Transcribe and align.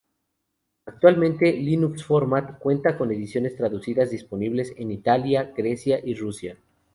Actualmente 0.87 1.53
"Linux 1.53 2.03
Format" 2.03 2.57
cuenta 2.57 2.97
con 2.97 3.11
ediciones 3.11 3.55
traducidas 3.55 4.09
disponibles 4.09 4.73
en 4.77 4.89
Italia, 4.89 5.53
Grecia 5.55 5.99
y 6.03 6.15
Rusia. 6.15 6.57